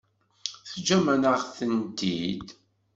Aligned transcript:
Teǧǧam-aɣ-tent-id. 0.71 2.47